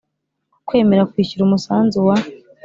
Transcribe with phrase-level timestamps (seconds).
[0.67, 2.15] Kwemera kwishyura umusanzu wa